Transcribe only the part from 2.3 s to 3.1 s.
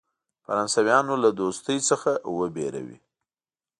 وبېروي.